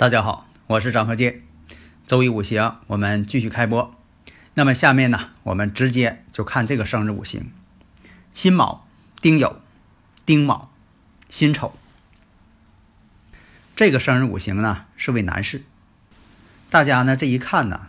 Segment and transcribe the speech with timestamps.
[0.00, 1.42] 大家好，我是张和建。
[2.06, 3.94] 周一五行，我们继续开播。
[4.54, 7.52] 那么下面呢，我们直接就看这个生日五行：
[8.32, 8.86] 辛卯、
[9.20, 9.56] 丁酉、
[10.24, 10.70] 丁卯、
[11.28, 11.74] 辛丑。
[13.76, 15.64] 这个生日五行呢是位男士。
[16.70, 17.88] 大家呢这一看呢，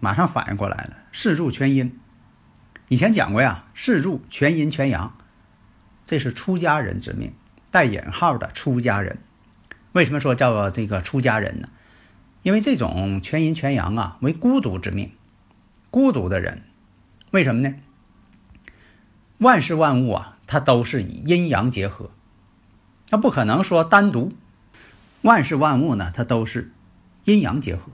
[0.00, 2.00] 马上反应过来了，四柱全阴。
[2.88, 5.14] 以前讲过呀，四柱全阴全阳，
[6.06, 7.34] 这是出家人之命，
[7.70, 9.18] 带引号的出家人。
[9.92, 11.68] 为什么说叫这个出家人呢？
[12.42, 15.12] 因为这种全阴全阳啊，为孤独之命，
[15.90, 16.62] 孤独的人，
[17.32, 17.74] 为什么呢？
[19.38, 22.10] 万事万物啊，它都是以阴阳结合，
[23.08, 24.32] 它不可能说单独。
[25.22, 26.72] 万事万物呢，它都是
[27.24, 27.92] 阴阳结合，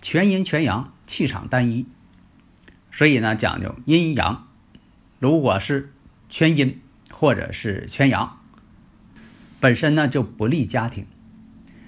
[0.00, 1.86] 全阴全阳，气场单一，
[2.90, 4.48] 所以呢讲究阴阳。
[5.20, 5.92] 如果是
[6.28, 8.41] 全阴或者是全阳。
[9.62, 11.06] 本身呢就不利家庭，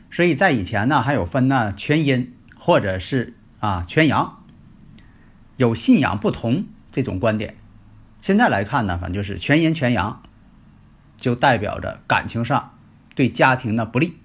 [0.08, 4.44] 所以在以前呢还有分呢全阴或者是啊全阳，
[5.56, 7.56] 有信仰不同这种观点。
[8.22, 10.22] 现在来看呢，反正就是全阴全阳，
[11.18, 12.78] 就代表着感情上
[13.16, 14.18] 对家庭呢不利。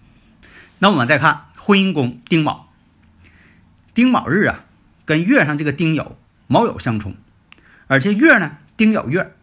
[0.77, 2.67] 那我们再看婚姻宫丁卯，
[3.95, 4.65] 丁卯日啊
[5.05, 6.11] 跟月上这个丁酉
[6.45, 7.15] 卯酉相冲，
[7.87, 9.33] 而且月呢丁酉月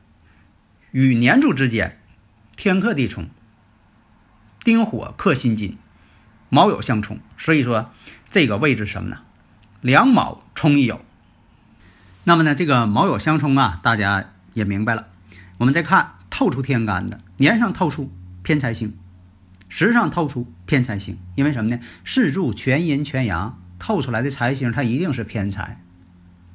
[0.93, 1.99] 与年柱之间
[2.55, 3.29] 天克地冲。
[4.67, 5.79] 丁火克辛金，
[6.49, 7.93] 卯酉相冲，所以说
[8.31, 9.19] 这个位置什么呢？
[9.81, 10.99] 两卯冲一酉。
[12.25, 15.07] 那么呢，这个卯酉相冲啊，大家也明白了。
[15.59, 18.11] 我们再看透出天干的年上透出
[18.43, 18.97] 偏财星，
[19.69, 21.81] 时上透出偏财星，因为什么呢？
[22.05, 25.81] 四柱全阴全阳透出来的财星，它一定是偏财。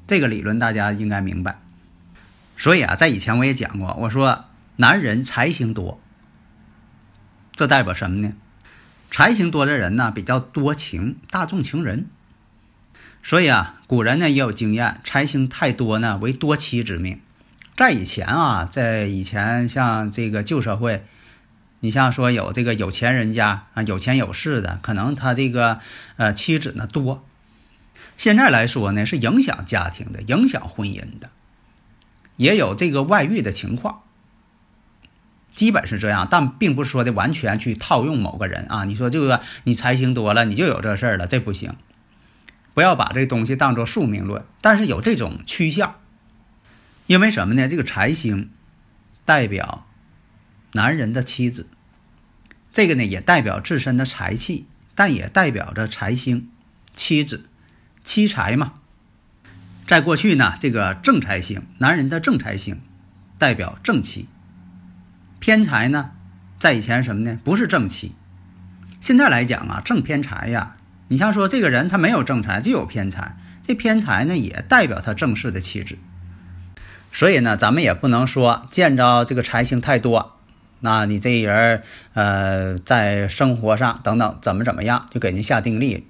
[0.06, 1.62] 这个理论大家应该明白。
[2.58, 4.44] 所以啊，在以前我也讲过，我说
[4.76, 6.02] 男人财星多。
[7.56, 8.34] 这代表什么呢？
[9.12, 12.08] 财星多的人呢，比较多情，大众情人。
[13.24, 17.20] 所以啊，古人呢也有经验，财星太多呢为多妻之命。
[17.76, 21.04] 在以前啊，在以前像这个旧社会，
[21.82, 25.80] 你像说有这个有钱人家啊，有钱有势的，可能他这个
[26.16, 27.26] 呃妻子呢多。
[28.18, 31.30] 现在来说呢，是影响家庭的，影响婚姻的，
[32.38, 34.04] 也有这个外遇的情况。
[35.54, 38.86] 基本是这样，但并不是说的完全去套用某个人啊。
[38.86, 41.76] 你说这个你财星多了，你就有这事儿了，这不行。
[42.74, 45.96] 不要把这东西当做宿命论，但是有这种趋向。
[47.06, 47.68] 因为什么呢？
[47.68, 48.50] 这个财星
[49.26, 49.86] 代表
[50.72, 51.68] 男人的妻子，
[52.72, 56.50] 这个呢也代表自身的财气，但也代表着财星
[56.96, 57.50] 妻子
[58.06, 58.76] 妻财嘛。
[59.86, 62.80] 在过去呢，这个正财星，男人的正财星
[63.38, 64.30] 代表正妻。
[65.42, 66.12] 偏财呢，
[66.60, 67.40] 在以前什么呢？
[67.44, 68.14] 不是正妻。
[69.00, 70.76] 现在来讲啊，正偏财呀，
[71.08, 73.36] 你像说这个人他没有正财，就有偏财。
[73.66, 75.98] 这偏财呢，也代表他正式的气质。
[77.12, 80.38] 所以呢，咱们也不能说见着这个财星太多，
[80.80, 81.82] 那你这人
[82.14, 86.06] 呃，在生活上等等怎么怎么样，就给您下定力。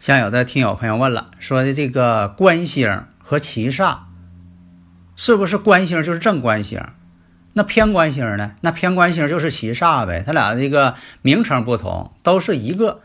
[0.00, 3.98] 像有的听友朋友问了，说的这个官星和七煞，
[5.14, 6.82] 是不是官星就是正官星？
[7.58, 8.54] 那偏官星呢？
[8.60, 13.00] 那偏官星就是七煞呗，它俩这个名称不同，都是一个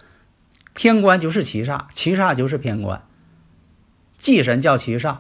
[0.76, 3.02] 偏官就是七煞，七煞就是偏官。
[4.20, 5.18] 忌神叫七煞，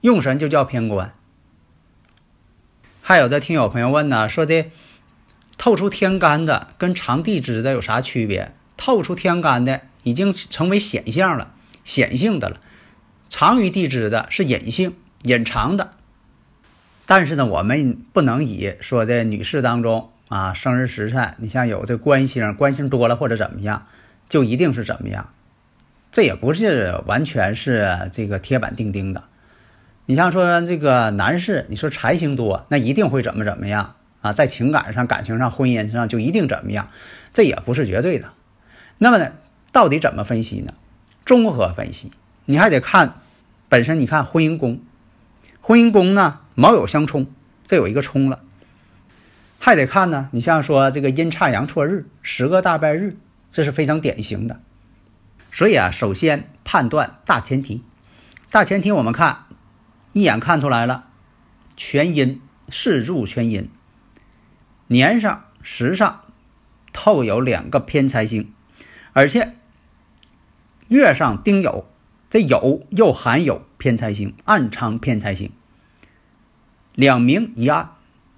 [0.00, 1.12] 用神就叫偏官。
[3.00, 4.64] 还有的听友朋友问呢，说的
[5.56, 8.52] 透出天干的跟长地支的有啥区别？
[8.76, 11.52] 透出天干的已经成为显象了，
[11.84, 12.56] 显性的了；
[13.28, 15.92] 长于地支的是隐性、隐藏的。
[17.10, 23.88] 但是呢，我们不能以说的女士当中啊，生日时辰，你像有这官星，官星多了或者怎么样，
[24.28, 25.28] 就一定是怎么样，
[26.12, 29.24] 这也不是完全是这个铁板钉钉的。
[30.06, 36.90] 你像说这个男士，你说财星多，那一定会怎么怎么样啊，在情感上、感情上、婚姻上就一定怎么样，
[37.32, 38.28] 这也不是绝对的。
[38.98, 39.32] 那么呢，
[39.72, 40.74] 到底怎么分析呢？
[41.26, 42.12] 综合分析，
[42.44, 43.14] 你还得看
[43.68, 43.98] 本身。
[43.98, 44.80] 你看婚姻宫，
[45.60, 47.26] 婚姻宫呢卯酉相冲，
[47.66, 48.40] 这有一个冲了，
[49.58, 50.28] 还得看呢。
[50.32, 53.16] 你像说这个阴差阳错日，十个大败日，
[53.50, 54.60] 这是非常典型的。
[55.50, 57.82] 所以啊，首先判断大前提，
[58.50, 59.46] 大前提我们看
[60.12, 61.06] 一眼看出来了，
[61.78, 63.70] 全阴四柱全阴，
[64.88, 66.24] 年上时上
[66.92, 68.52] 透有两个偏财星，
[69.14, 69.54] 而且
[70.88, 71.84] 月上丁酉，
[72.28, 75.50] 这酉又含有偏财星，暗藏偏财星，
[77.00, 77.92] 两明一暗，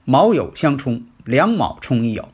[0.04, 2.26] 卯酉相冲，两卯冲一酉。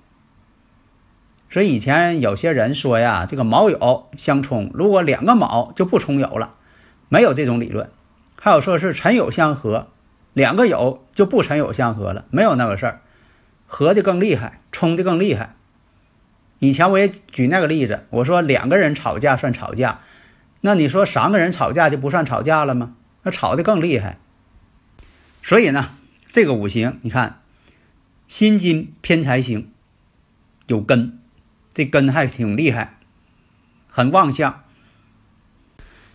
[1.49, 6.53] 所以以前有些人说呀，这个卯酉相冲，如果两个卯就不冲酉了，
[7.09, 7.91] 没有这种理论。
[8.39, 9.89] 还有说是辰酉相合，
[10.35, 13.01] 两个酉就不辰酉相合了，没有那个事儿，
[13.67, 15.55] 合的更厉害，冲的更厉害。
[16.59, 20.01] 以前我也举那个例子，我说两个人吵架算吵架，
[20.61, 22.93] 那你说三个人吵架就不算吵架了吗？
[23.23, 24.19] 那吵的更厉害。
[25.43, 25.89] 所以呢，
[26.33, 27.41] 这个五行你看，
[28.27, 29.71] 辛金偏财星
[30.67, 31.19] 有根。
[31.75, 32.99] 这根还挺厉害，
[33.89, 34.65] 很旺相。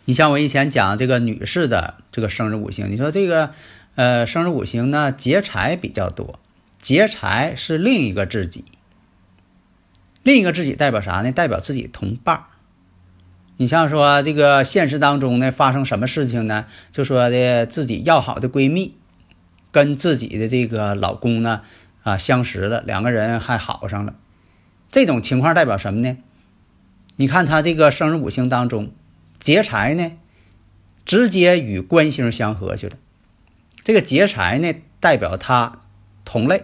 [0.03, 3.53] 你像我以前讲这个女士的这个生日五行，你说这个
[3.95, 6.37] 呃生日五行呢劫财比较多，
[6.81, 8.65] 劫财是另一个自己，
[10.21, 11.31] 另一个自己代表啥呢？
[11.31, 12.43] 代表自己同伴。
[13.55, 16.65] 你像说这个现实当中呢发生什么事情呢？
[16.91, 18.97] 就说的自己要好的闺蜜
[19.73, 21.63] 跟自己的这个老公呢
[22.03, 24.15] 啊相识了，两个人还好上了。
[24.89, 26.15] 这种情况代表什么呢？
[27.17, 28.91] 你看他这个生日五行当中，
[29.39, 30.11] 劫财呢，
[31.05, 32.95] 直接与官星相合去了。
[33.83, 35.81] 这个劫财呢，代表他
[36.23, 36.63] 同类，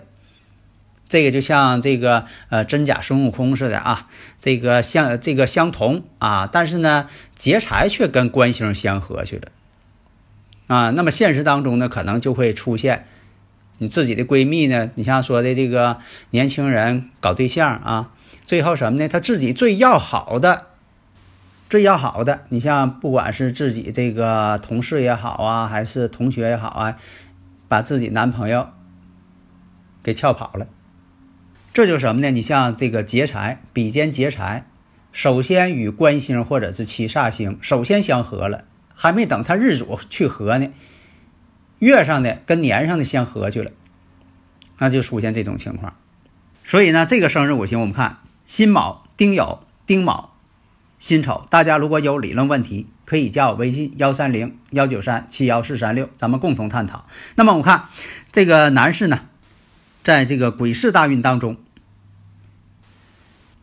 [1.09, 4.07] 这个就像这个呃真假孙悟空似的啊，
[4.39, 9.51] 这个相这个相同啊，但是呢，劫财却跟官星相合去了
[10.69, 10.91] 啊。
[10.91, 13.05] 那么现实当中呢，可能就会出现。
[13.81, 14.89] 你自己的闺蜜呢？
[14.95, 15.99] 你像说的这个
[16.31, 18.11] 年轻人搞对象啊，
[18.45, 19.07] 最后什么呢？
[19.07, 20.65] 他自己最要好的、
[21.69, 26.97] 最要好的，你像不管是自己这个同事也好啊，还是同学也好啊，
[27.69, 28.67] 把自己男朋友
[30.03, 30.67] 给撬跑了，
[31.73, 32.31] 这就是什么呢？
[32.31, 34.65] 你像这个劫财，比肩劫财，
[35.13, 38.65] 首先与官星或者是七煞星首先相合了，
[39.01, 40.67] 还没等他日主去合呢。
[41.79, 43.71] 月上的跟年上的相合去了，
[44.77, 45.95] 那就出现这种情况。
[46.65, 50.35] 所以呢，这个生日五行我们看辛卯、丁酉、丁卯、
[50.99, 51.47] 辛丑。
[51.49, 57.07] 大家如果有理论问题，可以加我微信幺三零幺九三七幺四三六，咱们共同探讨。
[57.35, 57.85] 那么我看
[58.33, 59.21] 这个男士呢，
[60.03, 61.55] 在这个癸巳大运当中，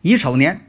[0.01, 0.66] 乙丑年，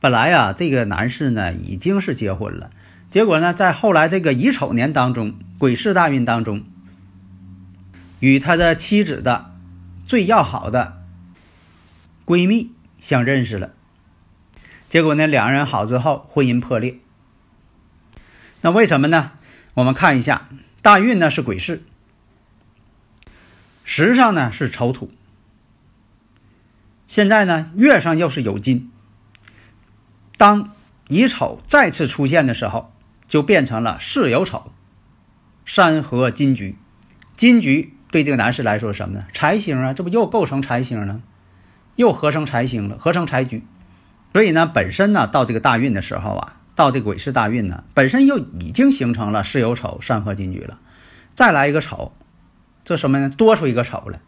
[0.00, 2.70] 本来呀，这个男士呢已经是结婚了。
[3.10, 6.64] 结果呢，在后来这个乙丑年当中，癸巳大运当中，
[8.18, 9.52] 与他的妻子的
[10.06, 11.02] 最要好的
[12.24, 13.72] 闺蜜相认识了。
[14.88, 16.98] 结果呢，两人好之后，婚姻破裂。
[18.62, 19.32] 那为什么呢？
[19.74, 20.48] 我们看一下，
[20.80, 21.82] 大运呢是癸巳，
[23.84, 25.10] 时上呢是丑土，
[27.06, 28.90] 现在呢月上又是有金。
[30.40, 30.70] 当
[31.08, 32.90] 乙丑再次出现的时候。
[33.30, 34.72] 就变成了巳酉丑，
[35.64, 36.76] 山合金局，
[37.36, 39.24] 金局对这个男士来说什么呢？
[39.32, 41.20] 财星啊，这不又构成财星了，
[41.94, 43.62] 又合成财星了，合成财局。
[44.32, 50.80] 所以呢，本身呢，到这个大运的时候啊，到这个癸巳大运呢，本身又已经形成了巳酉丑山合金局了，
[51.36, 52.12] 再来一个丑，
[52.84, 53.30] 这什么呢？
[53.30, 54.18] 多出一个丑来，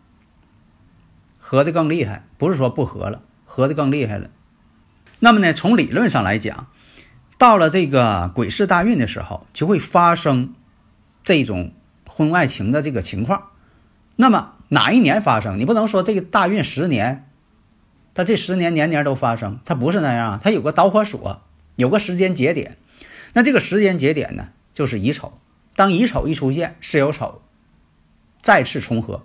[1.41, 4.31] 合的更厉害，不是说不合了，合的更厉害了。
[5.25, 6.67] 那么呢，从理论上来讲。
[7.39, 10.55] 到了这个癸巳大运的时候，就会发生
[11.23, 11.73] 这种
[12.09, 13.51] 婚外情的这个情况。
[14.17, 15.61] 那么哪一年发生？
[15.61, 17.29] 你不能说这个大运十年，
[18.15, 21.41] 它这十年年年都发生，它不是那样，它有个导火索，
[21.77, 22.77] 有个时间节点。
[23.33, 25.39] 那这个时间节点呢，就是乙丑。
[25.77, 27.43] 当乙丑一出现，巳酉丑
[28.43, 29.23] 再次重合。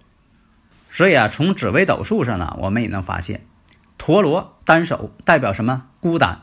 [0.92, 3.42] 所以啊，从紫微斗数上呢，我们也能发现，
[3.98, 5.86] 陀螺单手代表什么？
[6.00, 6.42] 孤单。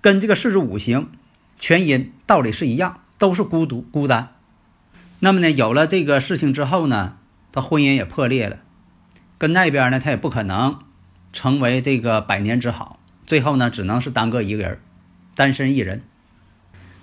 [0.00, 1.10] 跟这个四柱五行
[1.58, 4.34] 全阴道理是一样，都是孤独孤单。
[5.18, 7.16] 那么呢，有了这个事情之后呢，
[7.52, 8.56] 他婚姻也破裂了，
[9.36, 10.78] 跟那边呢，他也不可能
[11.34, 14.80] 成为这个百年之好，最后呢，只能是单个一个人，
[15.34, 16.02] 单身一人。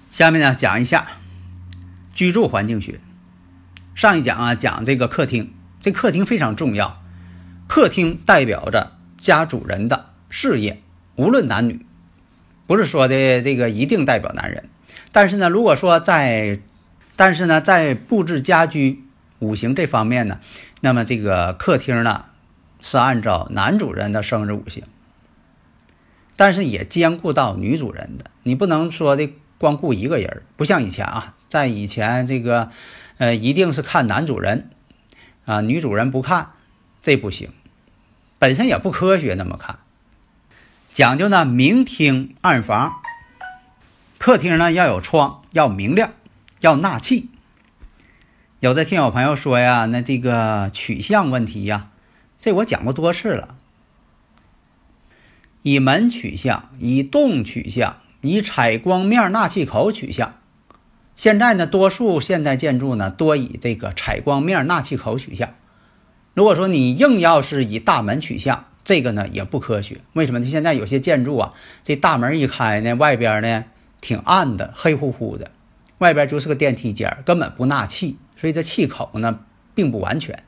[0.09, 1.07] 下面呢，讲一下
[2.15, 2.99] 居住环境学。
[3.93, 7.03] 上一讲啊，讲这个客厅，这客厅非常重要，
[7.67, 10.81] 客厅代表着家主人的事业，
[11.15, 11.85] 无论男女。
[12.65, 14.69] 不是说的这个一定代表男人。
[15.13, 16.59] 但是呢，如果说在，
[17.15, 19.03] 但是呢，在布置家居
[19.39, 20.39] 五行这方面呢，
[20.81, 22.25] 那么这个客厅呢
[22.81, 24.83] 是按照男主人的生日五行，
[26.35, 28.29] 但是也兼顾到女主人的。
[28.43, 32.69] 你不能说的光顾一个人，不像以前啊，在以前这个，
[33.17, 34.69] 呃，一定是看男主人，
[35.45, 36.49] 啊，女主人不看，
[37.01, 37.49] 这不行，
[38.39, 39.79] 本身也不科学那么看。
[40.93, 42.93] 讲究呢，明厅暗房。
[44.17, 46.11] 客厅呢要有窗，要明亮，
[46.59, 47.29] 要纳气。
[48.59, 51.89] 有的听友朋友说呀，那这个取向问题呀，
[52.39, 53.55] 这我讲过多次了。
[55.61, 60.33] 以门取向，以洞取向，以采光面纳气口取向。
[61.15, 65.53] 现在呢，多数现代建筑呢多以这个采光面纳气口取向。
[66.37, 70.01] 如果说你硬要是以大门取向，这个呢也不科学。
[70.13, 70.47] 为什么呢？
[70.47, 71.53] 现在有些建筑啊，
[71.83, 73.65] 这大门一开呢，外边呢。
[73.99, 75.49] 挺暗的，黑乎乎的，
[75.97, 79.39] 外边就是个电梯间，根本不纳气，所以这气口呢
[79.73, 80.43] 并不完全。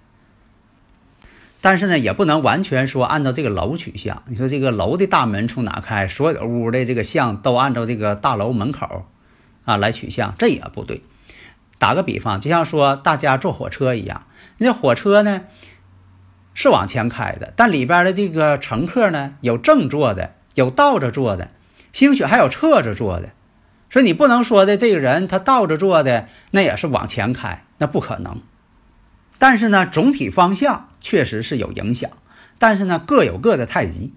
[1.60, 4.22] 但是呢，也不能完全说按照这个楼取向。
[4.28, 9.08] 你说这个楼的大门从哪开，所有屋的这个向都按照这个大楼门口
[9.66, 11.02] 啊来取向，这也不对。
[11.80, 14.28] 打个比方，就像说大家坐火车一样，
[14.60, 15.42] 那火车呢
[16.60, 21.52] 是往前开的，但里边的这个乘客呢有正坐的，有倒着坐的，
[21.94, 23.30] 兴许还有侧着坐的。
[23.90, 28.42] 所以你不能说的这个人他倒着坐的那也是往前开，那不可能。
[29.38, 32.12] 但是呢，总体方向确实是有影响。
[32.58, 34.14] 但是呢，各有各的太极。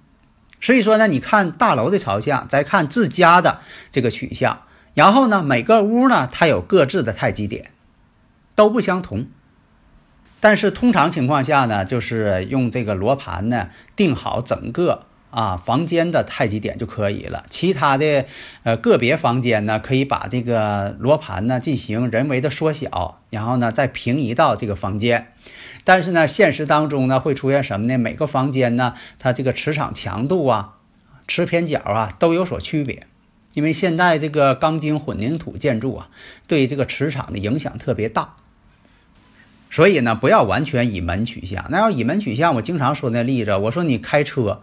[0.61, 3.61] 所以说呢，你看大楼的朝向，再看自家的
[3.93, 4.63] 这个取向，
[4.95, 7.71] 然后呢，每个屋呢它有各自的太极点，
[8.57, 9.27] 都不相同。
[10.43, 15.07] 但是通常情况下呢，就是用这个罗盘呢定好整个。
[15.31, 17.47] 啊，房间的太极点就可以了。
[17.49, 18.27] 其他的，
[18.65, 25.33] 呃，个别房间呢，可以把这个罗盘呢进行人为的缩小，然后呢再平移到这个房间。
[25.85, 27.97] 但是呢，现实当中呢会出现什么呢？
[27.97, 30.75] 每个房间呢，它这个磁场强度啊、
[31.27, 33.07] 磁偏角啊都有所区别。
[33.55, 36.11] 因为现在这个钢筋混凝土建筑啊，
[36.47, 38.35] 对这个磁场的影响特别大。
[39.73, 41.65] 所以呢，不要完全以门取向。
[41.71, 44.61] 那要以门取向，我经常说那例子，我说你开车。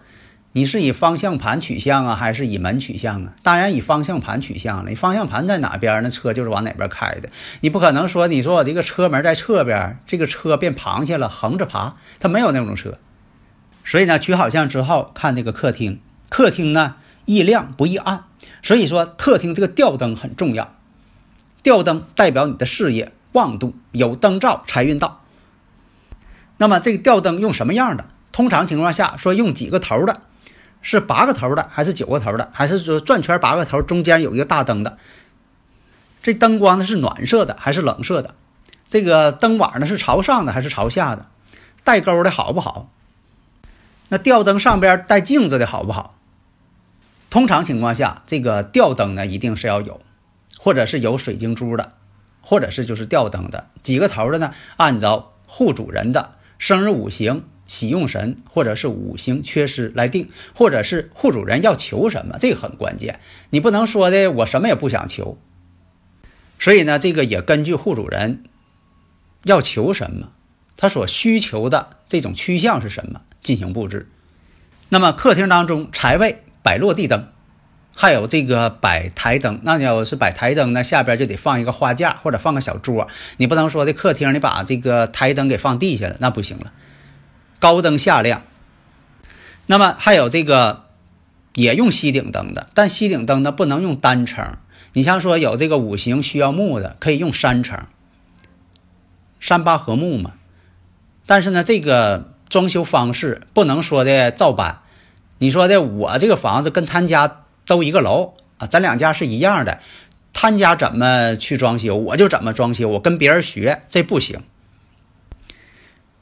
[0.52, 3.34] 你是以方向盘取向啊，还是以门取向啊？
[3.42, 4.90] 当然以方向盘取向了。
[4.90, 7.30] 你方向盘在哪边，那车就是往哪边开的。
[7.62, 13.00] 你不可能说，你说我这个车门在侧边，这个车变螃蟹了，横着爬，它没有那种车。
[13.84, 16.00] 所以呢，取好向之后，看这个客厅，
[16.30, 18.26] 客厅呢易亮不易暗。
[18.62, 20.76] 所以说，客厅这个吊灯很重要。
[21.62, 25.22] 吊灯代表你的事业旺度，有灯照财运到。
[26.58, 28.06] 那么这个吊灯用什么样的？
[28.32, 30.22] 通常情况下说用几个头的。
[30.82, 34.98] 是八个头的，还是九个头的，还是说转圈八个头，中间有一个大灯的？
[36.24, 38.34] 这灯光呢是暖色的还是冷色的？
[38.90, 41.26] 这个灯碗呢是朝上的还是朝下的？
[41.84, 42.90] 带钩的好不好？
[44.08, 46.16] 那吊灯上边带镜子的好不好？
[47.30, 50.00] 通常情况下，这个吊灯呢一定是要有，
[50.58, 51.92] 或者是有水晶珠的，
[52.50, 54.56] 或者是就是吊灯的几个头的呢？
[54.76, 57.44] 按照户主人的生日五行。
[57.68, 63.20] 喜用神或者是五行缺失来定，或者是户主人要求什么，这个很关键。
[63.52, 65.38] 你不能说的我什么也不想求。
[66.58, 68.46] 所以呢，这个也根据户主人
[69.44, 70.32] 要求什么，
[70.78, 74.10] 他所需求的这种趋向是什么进行布置。
[74.90, 77.28] 那么客厅当中财位摆落地灯，
[78.02, 79.60] 还有这个摆台灯。
[79.64, 83.10] 那要是摆台灯呢，下边就得放一个花架或者放个小桌。
[83.36, 86.72] 你不能说的客厅你把这个台灯给放地下了，那不行了。
[87.60, 88.44] 高灯下亮，
[89.66, 90.86] 那么还有这个
[91.56, 94.56] 也用吸顶灯的，但吸顶灯呢不能用单层。
[94.94, 97.86] 你像说有这个五行需要木的，可以用三层，
[99.42, 100.32] 三八合木嘛。
[101.26, 104.80] 但是呢，这个装修方式不能说的照搬。
[105.40, 109.80] 你说的我这个房子跟他家都一个楼啊，咱两家是一样的，
[110.34, 114.42] 他家怎么去装修，我就怎么装修，我跟别人学，这不行。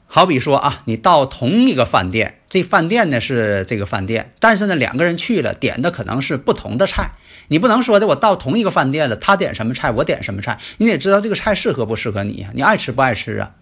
[0.06, 7.12] 好比说啊，你到同一个饭店，这饭店呢是这个饭店，但是呢两个人去了，点的可能是不同的菜。
[7.48, 12.50] 你不能说的，我到同一个饭店了，他点什么菜，我点什么菜，你得知道这个菜适合不适合你呀？
[12.52, 13.52] 你爱吃不爱吃啊？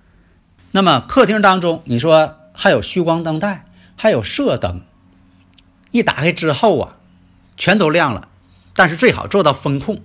[0.73, 4.83] 那么客厅当中，你说还有虚光灯带，还有射灯，
[5.93, 6.96] 一打开之后啊，
[7.57, 8.29] 全都亮了，
[8.75, 10.03] 但是最好做到风控。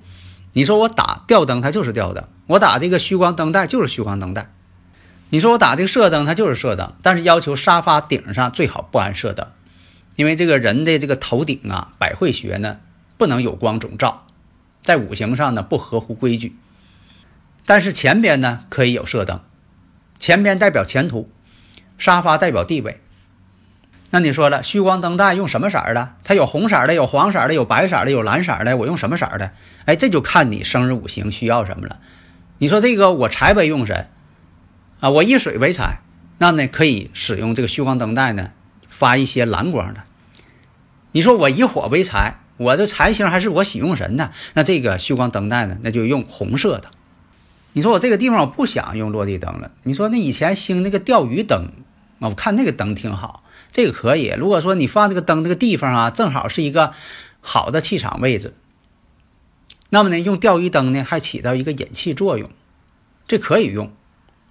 [0.54, 4.52] 你说我打吊灯，它就是吊灯；我打这个虚光灯带，就是虚光灯带。
[5.30, 9.48] 你说我打这个射灯，它就是射灯，但是要求沙发顶上最好不安射灯，
[10.18, 12.80] 因为这个人的这个头顶啊，百会穴呢
[13.18, 14.26] 不能有光总照，
[14.82, 16.56] 在五行上呢不合乎规矩。
[17.66, 19.40] 但是前边呢可以有射灯，
[20.20, 21.32] 前边代表前途，
[21.98, 23.00] 沙发代表地位。
[24.14, 26.16] 那你说了，虚光灯带用什么色儿的？
[26.26, 28.76] 它有红色的，有黄色的，有白色的，有蓝色的。
[28.76, 29.52] 我用什么色的？
[29.86, 31.98] 哎，这就看你生日五行需要什么了。
[32.58, 34.10] 你说这个我财为用神
[35.00, 36.00] 啊，我以水为财，
[36.40, 38.50] 那呢可以使用这个虚光灯带呢，
[38.90, 40.02] 发一些蓝光的。
[41.14, 46.90] 你说我以火为财，我这财星还是我喜用神呢，那这个虚光灯带呢，那就用红色的。
[47.72, 51.72] 你说我这个地方我不想用落地灯了，你说那以前兴那个钓鱼灯
[52.20, 53.44] 啊，我看那个灯挺好。
[53.72, 54.34] 这个可以。
[54.38, 56.94] 如果说你放这个灯这个地方啊，正好是一个
[57.40, 58.54] 好的气场位置，
[59.90, 62.50] 那么呢，用钓鱼灯呢还起到一个引气作用，
[63.28, 63.92] 这可以用。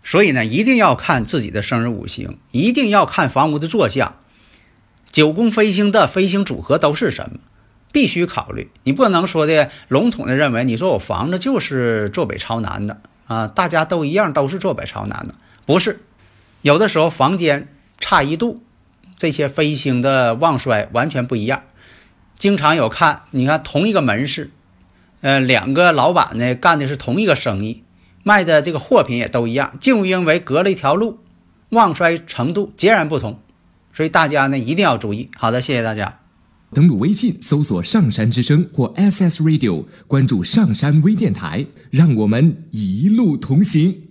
[0.02, 4.16] 所以呢，一定要看自己的生日五行，一定要看房屋的坐向，
[5.12, 7.40] 九宫飞星的飞星组合都是什么，
[7.92, 8.70] 必须考虑。
[8.82, 15.34] 你不能说的笼统的认为，你说我房子就是坐北朝南的啊，大家都一样，都是坐北朝南的，
[15.66, 16.00] 不是。
[16.62, 18.62] 有的时候房间差一度。
[19.20, 21.64] 这些飞星的旺衰完全不一样，
[22.38, 24.50] 经常有看，你看同一个门市，
[25.20, 27.82] 呃，两个老板呢干的是同一个生意，
[28.22, 31.18] 卖的这个货品也都一样，就因为隔了一条路，
[31.68, 33.38] 旺衰程度截然不同，
[33.92, 35.28] 所以大家呢一定要注意。
[35.36, 36.20] 好的，谢谢大家。
[36.72, 44.09] 登录微信搜索“上山之声”或 SS Radio，关注上山微电台，让我们一路同行。